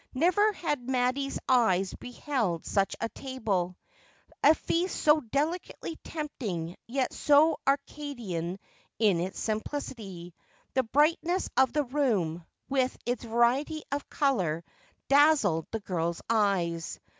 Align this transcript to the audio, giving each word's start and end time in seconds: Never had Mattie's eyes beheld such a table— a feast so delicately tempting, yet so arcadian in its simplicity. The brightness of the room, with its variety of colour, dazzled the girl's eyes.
Never 0.15 0.51
had 0.53 0.89
Mattie's 0.89 1.37
eyes 1.47 1.93
beheld 1.93 2.65
such 2.65 2.95
a 2.99 3.07
table— 3.07 3.77
a 4.43 4.55
feast 4.55 4.95
so 4.95 5.19
delicately 5.21 5.95
tempting, 6.03 6.75
yet 6.87 7.13
so 7.13 7.59
arcadian 7.67 8.57
in 8.97 9.19
its 9.19 9.39
simplicity. 9.39 10.33
The 10.73 10.81
brightness 10.81 11.51
of 11.55 11.71
the 11.71 11.83
room, 11.83 12.43
with 12.67 12.97
its 13.05 13.23
variety 13.25 13.83
of 13.91 14.09
colour, 14.09 14.63
dazzled 15.07 15.67
the 15.69 15.79
girl's 15.81 16.23
eyes. 16.27 16.99